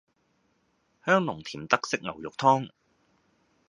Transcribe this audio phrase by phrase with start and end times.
[1.05, 2.71] 香濃甜德式牛肉湯